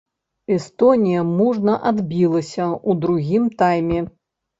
[0.53, 3.99] Эстонія мужна адбілася ў другім тайме.